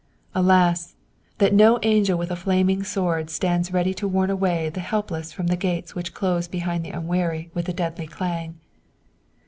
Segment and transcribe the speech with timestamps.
[0.33, 0.95] Alas!
[1.37, 5.45] That no angel with a flaming sword stands ready to warn away the helpless from
[5.45, 8.55] the gates which close behind the unwary with a deadly clang.